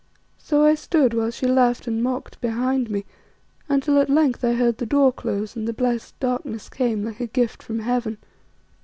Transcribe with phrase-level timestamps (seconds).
[0.39, 3.05] So I stood while she laughed and mocked behind me
[3.69, 7.27] until at length I heard the door close and the blessed darkness came like a
[7.27, 8.17] gift from Heaven.